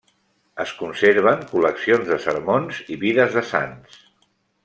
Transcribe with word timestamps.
Es 0.61 0.71
conserven 0.77 1.43
col·leccions 1.51 2.09
de 2.13 2.17
sermons 2.25 2.79
i 2.95 2.99
vides 3.05 3.39
de 3.39 3.47
sants. 3.53 4.01